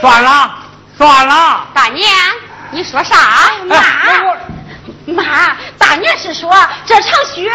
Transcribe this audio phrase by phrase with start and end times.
[0.00, 0.54] 算了
[0.96, 1.66] 算了。
[1.74, 2.08] 大娘，
[2.70, 3.50] 你说啥？
[3.66, 3.76] 妈，
[5.06, 6.50] 妈，大娘是说
[6.84, 7.42] 这场雪。
[7.42, 7.52] 娘，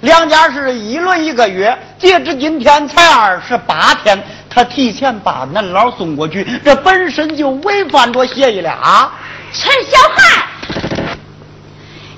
[0.00, 9.12] 两家是一轮一个月，截止今天才二十八天，他提前把恁老送过去，这本身就违反着协议了啊！
[9.52, 10.46] 陈小汉，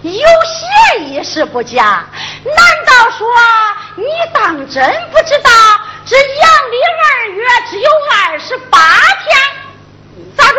[0.03, 2.05] 有协议是不假，
[2.45, 2.55] 难
[2.87, 3.27] 道说
[3.97, 5.51] 你当真不知道
[6.05, 8.79] 这阳历二月只有二十八
[9.25, 9.37] 天？
[10.37, 10.59] 咋着？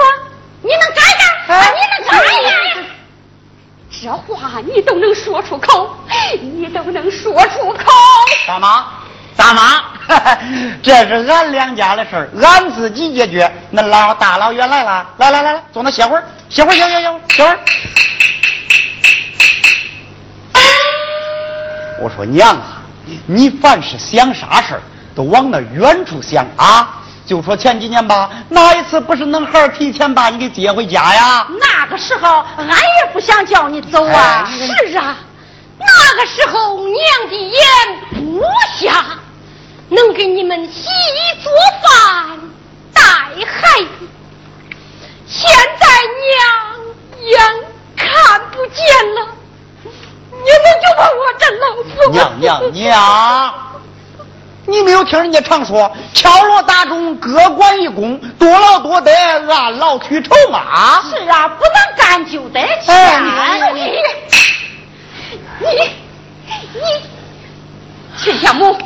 [0.61, 1.01] 你能改
[1.47, 1.53] 改？
[1.55, 2.29] 啊，你能改改？
[4.01, 5.95] 这话你都能说出口，
[6.41, 7.91] 你都能说出口。
[8.47, 8.85] 大妈，
[9.35, 9.83] 大妈，
[10.83, 13.51] 这是俺两家的事儿，俺自己解决。
[13.71, 17.59] 那老大老远来了，来来来来，坐那歇会儿，歇会儿，歇歇歇歇会儿。
[22.01, 22.81] 我说娘啊，
[23.25, 24.81] 你凡是想啥事儿，
[25.15, 26.99] 都往那远处想啊。
[27.25, 31.47] 就说前几年吧，哪一次不是恁孩提前把你给接回家呀？
[31.61, 34.45] 那个时候俺也不想叫你走啊。
[34.51, 35.15] 是啊，
[35.79, 37.59] 那个时候娘的眼
[38.11, 38.43] 不
[38.77, 39.03] 瞎，
[39.89, 41.51] 能给你们洗衣做
[41.81, 42.39] 饭
[42.93, 44.07] 带孩子。
[45.27, 45.87] 现在
[46.29, 46.39] 娘
[47.21, 47.39] 眼
[47.95, 48.85] 看不见
[49.15, 49.27] 了，
[49.83, 53.53] 你们就把我这老死娘娘娘。
[54.65, 59.11] 你没有听人家常说“敲锣打钟，各管一工，多劳多得，
[59.51, 61.03] 按劳取酬”吗？
[61.09, 63.21] 是啊，不能干就得钱。
[63.75, 63.97] 你
[65.63, 65.69] 你
[66.73, 66.81] 你，
[68.17, 68.77] 秦小母，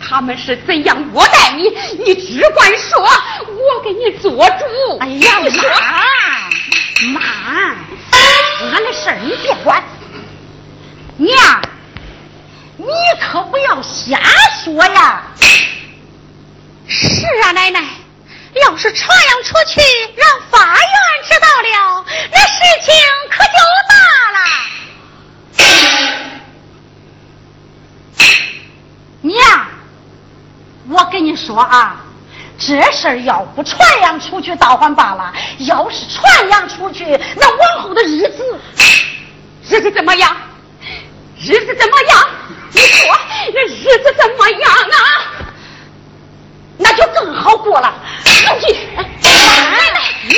[0.00, 1.68] 他们是怎样虐待你？
[2.04, 4.98] 你只管说，我给你做主。
[5.00, 5.40] 哎呀
[7.12, 7.20] 妈妈，
[8.72, 9.82] 俺的事儿你别管，
[11.16, 11.60] 娘。
[12.78, 12.86] 你
[13.20, 14.18] 可不要瞎
[14.64, 15.22] 说呀！
[16.88, 17.80] 是啊，奶奶，
[18.64, 19.80] 要是传扬出去，
[20.16, 20.82] 让法院
[21.22, 22.92] 知道了，那事情
[23.30, 23.58] 可就
[23.88, 23.94] 大
[24.32, 24.38] 了。
[29.20, 29.66] 娘，
[30.88, 32.00] 我跟你说啊，
[32.58, 37.04] 这事儿要不传扬出去倒还罢了，要是传扬出去，
[37.36, 38.58] 那往后的日子，
[39.68, 40.34] 日子怎么样？
[41.38, 42.28] 日子怎么样？
[42.72, 43.14] 你说
[43.52, 45.44] 那日子怎么样啊？
[46.78, 47.92] 那就更好过了。
[48.24, 49.04] 你，奶
[49.92, 50.34] 奶，你，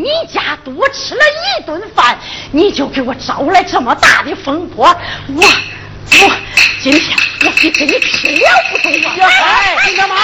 [0.00, 2.18] 你家多吃了一顿饭，
[2.52, 4.86] 你就给我招来这么大的风波，
[5.28, 6.36] 我我
[6.82, 9.14] 今天我得跟你拼了不中啊！
[9.14, 10.16] 小海，你干嘛？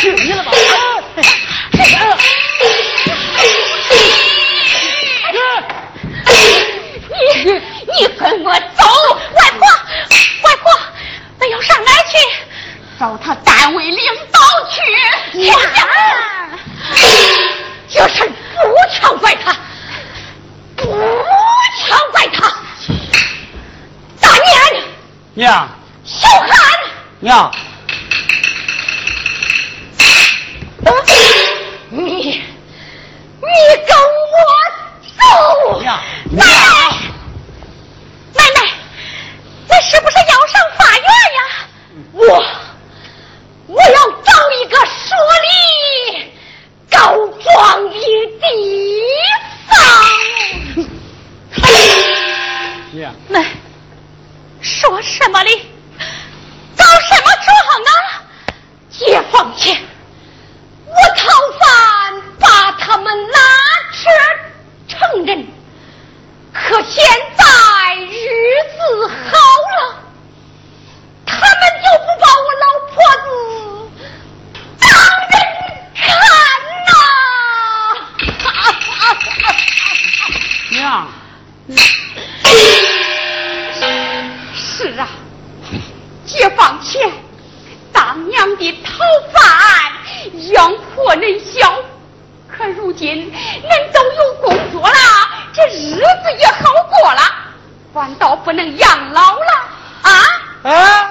[0.00, 0.50] 去你了吧！
[7.44, 8.84] 你你跟我走，
[9.34, 9.60] 外婆
[10.42, 10.64] 外婆，
[11.38, 12.16] 那要上哪去？
[12.98, 13.98] 找他单位领
[14.32, 14.80] 导去。
[15.32, 15.86] 天下，
[17.88, 19.54] 这事不强怪他，
[20.76, 20.84] 不
[21.86, 22.48] 强怪他。
[24.20, 24.82] 大年，
[25.34, 25.68] 娘，
[26.04, 26.48] 小汉，
[27.20, 27.50] 娘，
[31.90, 32.42] 你你
[33.86, 33.96] 跟
[34.32, 34.36] 我
[35.18, 35.80] 走。
[35.80, 36.00] 娘，
[36.30, 36.50] 奶奶，
[38.34, 38.58] 奶奶，
[39.68, 41.40] 那是不是要上法院呀？
[42.12, 42.22] 我
[43.68, 45.46] 我要找一个说理
[46.90, 46.98] 告
[47.42, 47.94] 状的
[48.40, 48.44] 地
[49.68, 49.74] 方。
[52.92, 53.42] 娘，那
[54.60, 55.70] 说什么理？
[56.76, 57.48] 找什么状
[57.84, 57.90] 啊？
[58.90, 59.80] 解放前，
[60.86, 61.66] 我讨饭
[62.38, 63.38] 把他们拉
[63.92, 64.08] 扯
[64.88, 65.46] 成人，
[66.52, 67.04] 可现
[67.36, 67.44] 在
[67.96, 68.14] 日
[68.72, 69.36] 子好
[69.76, 69.78] 了，
[71.26, 73.26] 他们就不把我老婆子
[74.78, 74.88] 当
[75.28, 75.34] 人
[75.94, 76.04] 看
[76.86, 76.88] 呐、
[80.70, 80.80] 娘，
[84.54, 85.02] 是啊，
[86.24, 87.10] 解放前，
[87.92, 88.88] 当娘的讨
[89.32, 89.40] 饭
[90.52, 91.82] 养活恁小，
[92.46, 94.94] 可如今恁都有工作了，
[95.52, 97.20] 这日子也好过了，
[97.96, 99.46] 反倒不能养老了
[100.02, 100.10] 啊！
[100.64, 101.08] 哎，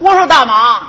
[0.00, 0.80] 我说大妈，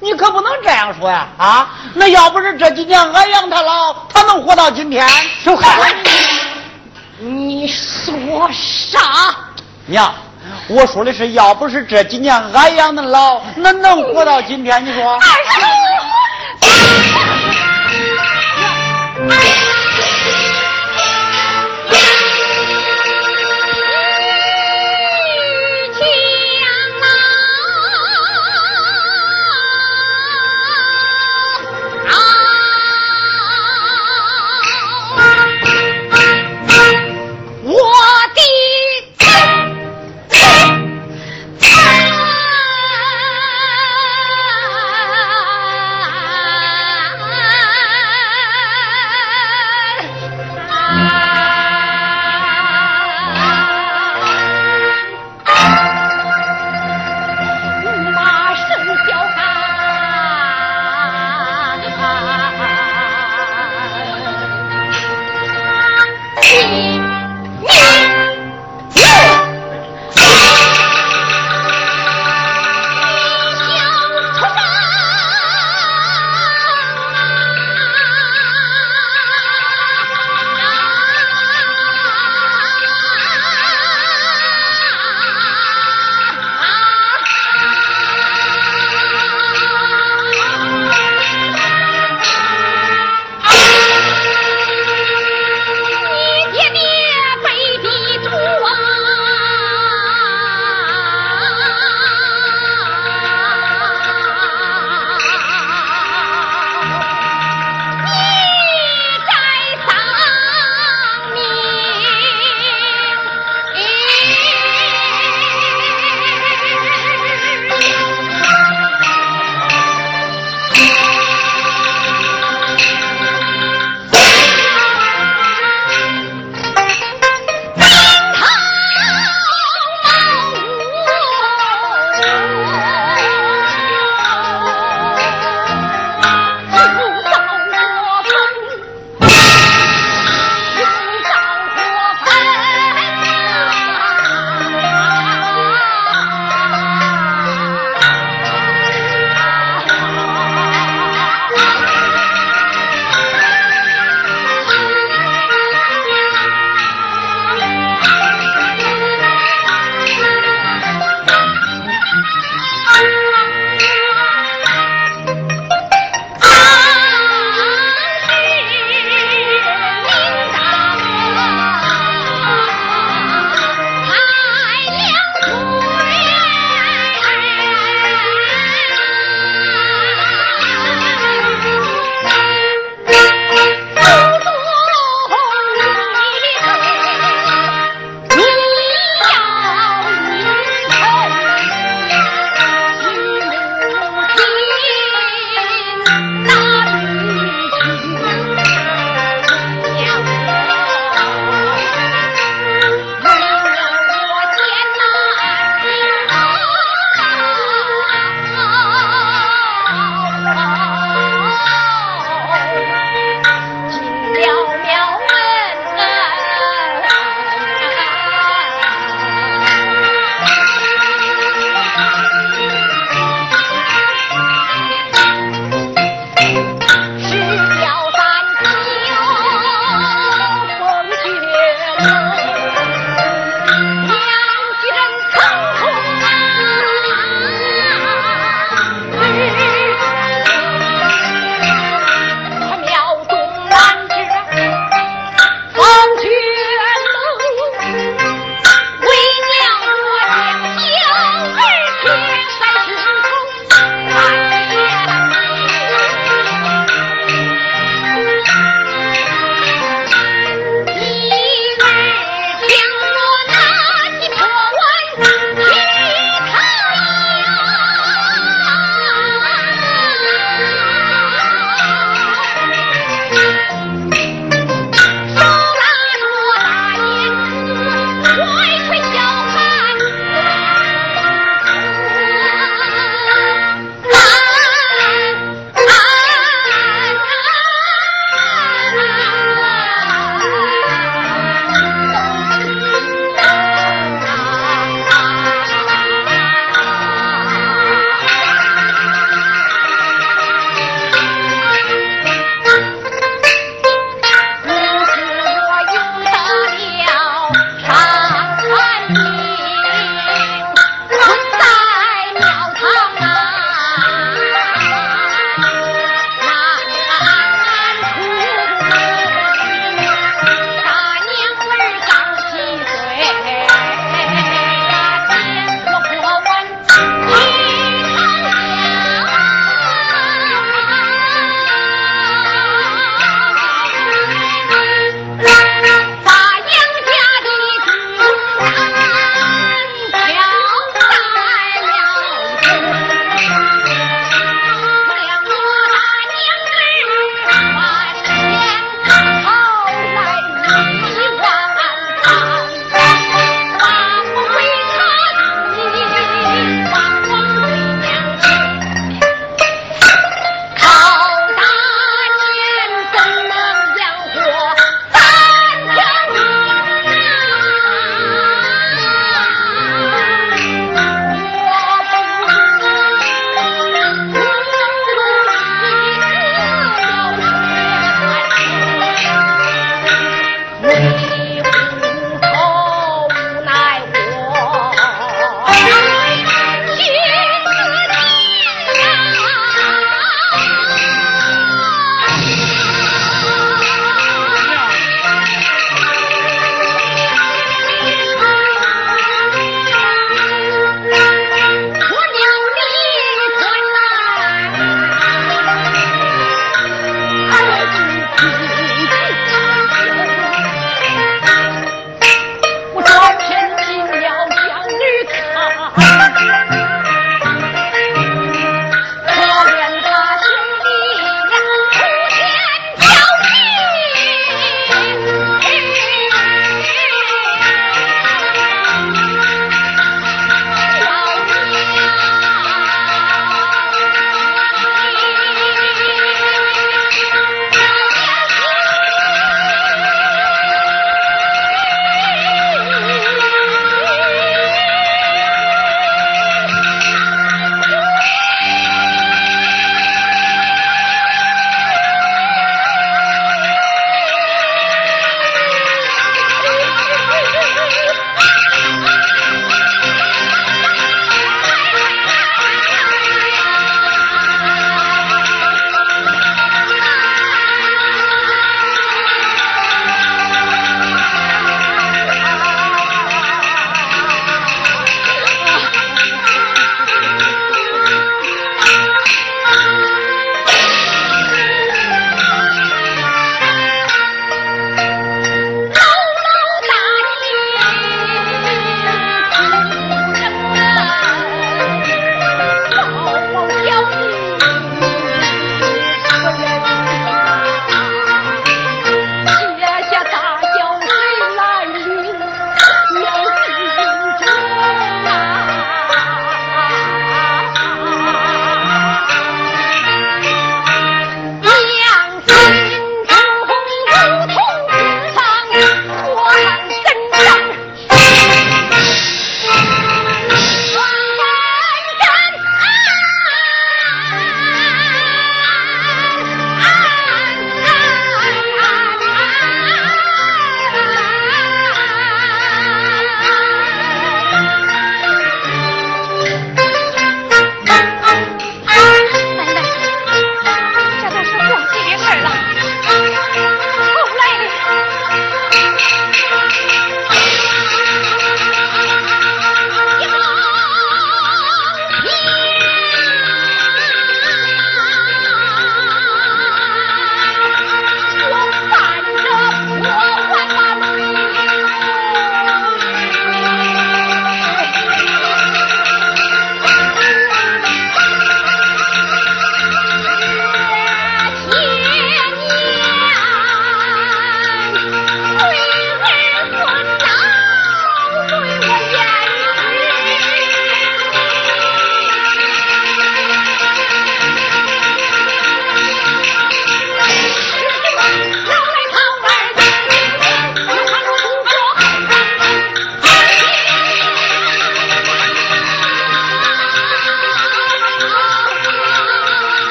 [0.00, 1.28] 你可不能这样说呀！
[1.38, 5.06] 啊，那要不是这几年俺养他老，他能活到今天？
[5.44, 5.78] 就看
[7.20, 9.36] 你说啥？
[9.86, 10.12] 娘，
[10.68, 14.84] 我说的是，要不是这几年俺养的老，那能活到今天？
[14.84, 15.12] 你说？
[15.12, 15.20] 二
[19.28, 19.67] 叔。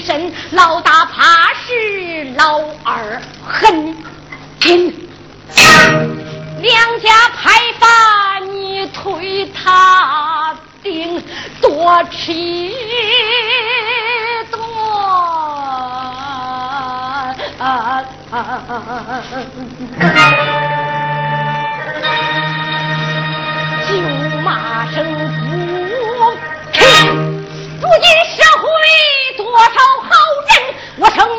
[0.00, 3.94] 身，老大怕是，老二狠。
[6.60, 11.22] 两家拍饭，你推他顶，
[11.60, 12.32] 多吃
[14.50, 14.58] 多。
[23.86, 23.90] 就
[24.42, 24.96] 骂声
[25.50, 25.83] 不
[29.54, 29.68] 多少
[30.02, 30.10] 好
[30.48, 31.33] 人，我成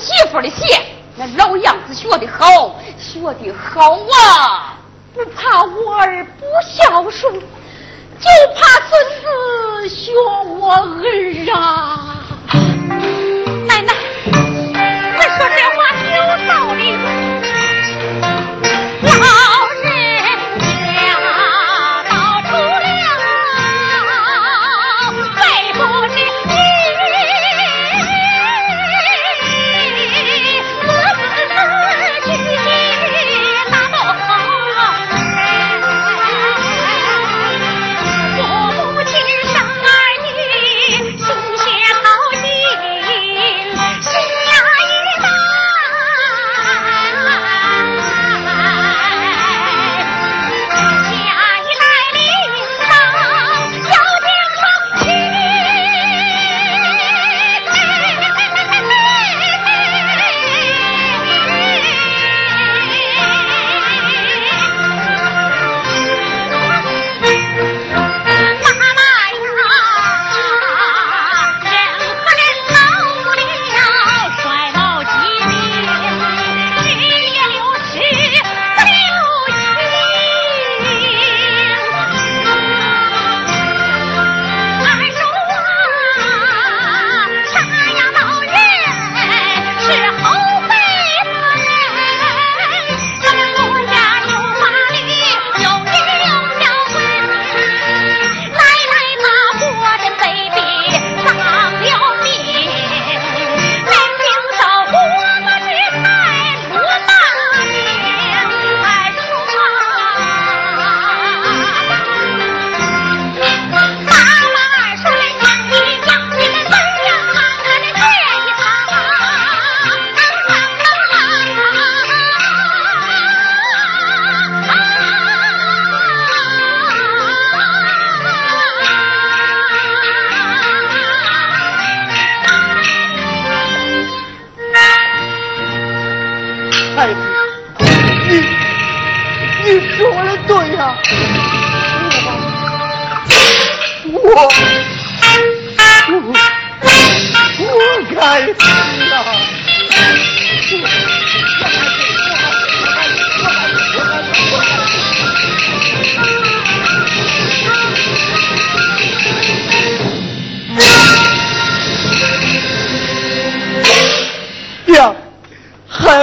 [0.00, 0.82] 媳妇的鞋，
[1.16, 4.78] 那老样子学的好，学的好啊，
[5.14, 10.12] 不怕我儿不孝顺，就怕孙子学
[10.58, 12.16] 我儿啊。
[13.66, 14.09] 奶奶。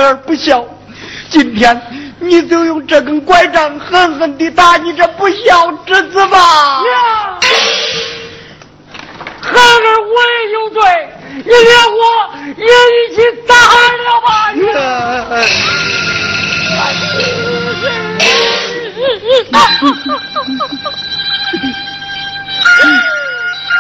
[0.07, 0.65] 孩儿不孝，
[1.29, 1.81] 今天
[2.21, 6.81] 你就用这根拐杖狠狠地打你这不孝之子吧！
[6.81, 6.97] 娘，
[9.41, 10.81] 孩儿我也有罪，
[11.43, 11.99] 你连我
[12.55, 14.49] 也一起打了吧！
[14.53, 14.63] 娘。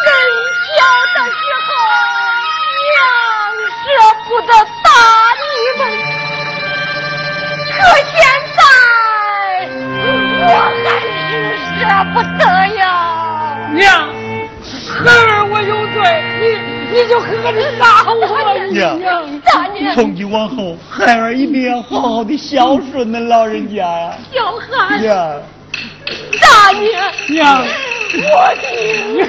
[0.03, 0.11] 人
[0.67, 0.75] 小
[1.15, 1.69] 的时候，
[2.83, 2.91] 娘
[3.79, 3.87] 舍
[4.27, 4.51] 不得
[4.83, 4.87] 打
[5.39, 5.81] 你们，
[11.87, 12.43] 舍不得
[12.75, 12.83] 呀。
[13.73, 13.85] 娘，
[14.87, 15.97] 孩儿我有罪，
[16.39, 16.43] 你
[16.99, 19.39] 你就狠狠的打我吧，娘娘。
[19.41, 24.13] 大娘，从今往后，孩儿一定要好好的孝顺恁老人家呀！
[24.33, 25.41] 小孩，娘，
[26.41, 27.65] 大娘，娘，
[28.13, 28.65] 我的。
[29.13, 29.25] 娘，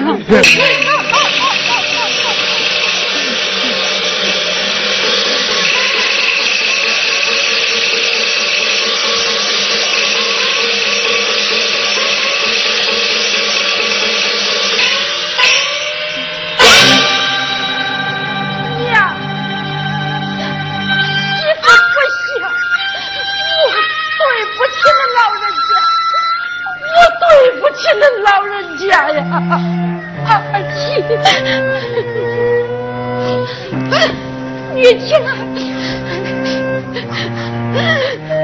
[34.91, 35.35] 你起来，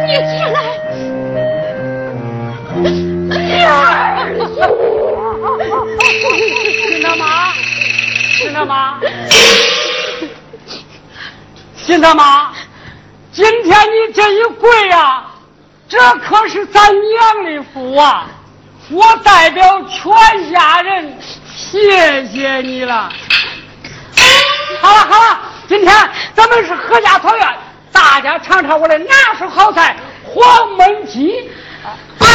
[0.06, 0.56] 你起来，
[3.34, 3.66] 娘，
[6.88, 7.52] 新大妈，
[8.38, 9.00] 新大妈，
[11.78, 12.54] 新大妈，
[13.32, 15.26] 今天你这一跪呀、
[15.90, 18.28] 这可是咱娘的福啊！
[18.92, 21.12] 我代表全家人
[21.56, 23.12] 谢谢你了。
[24.80, 25.40] 好了好了，
[25.78, 25.94] 今天
[26.34, 27.46] 咱们是何家草原，
[27.92, 31.52] 大家尝尝我的拿手好菜黄焖鸡。
[32.20, 32.26] 哎，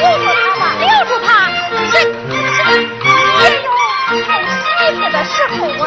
[0.00, 0.04] 留
[0.34, 1.30] 住他，留住他，
[4.82, 5.86] 也有的时候啊！